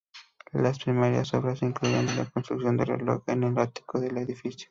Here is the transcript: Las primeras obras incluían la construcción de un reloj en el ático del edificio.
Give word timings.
Las 0.53 0.83
primeras 0.83 1.31
obras 1.35 1.61
incluían 1.61 2.07
la 2.17 2.25
construcción 2.25 2.75
de 2.75 2.81
un 2.85 2.99
reloj 2.99 3.21
en 3.27 3.43
el 3.43 3.59
ático 3.59 3.99
del 3.99 4.17
edificio. 4.17 4.59